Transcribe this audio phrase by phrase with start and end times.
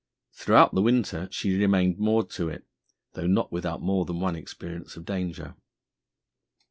[0.33, 2.65] Throughout the winter she remained moored to it,
[3.13, 5.53] though not without more than one experience of danger.